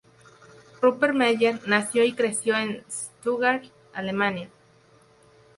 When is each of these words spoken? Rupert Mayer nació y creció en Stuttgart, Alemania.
Rupert 0.81 1.13
Mayer 1.13 1.59
nació 1.67 2.03
y 2.03 2.15
creció 2.15 2.57
en 2.57 2.83
Stuttgart, 2.89 3.65
Alemania. 3.93 4.49